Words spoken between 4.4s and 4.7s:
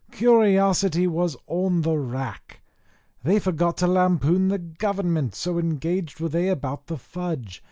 the